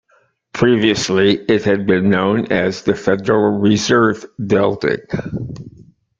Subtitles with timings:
[0.51, 4.97] Previously it had been known as the Federal Reserve Building.